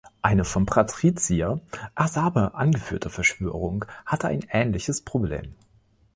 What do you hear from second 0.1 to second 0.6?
Eine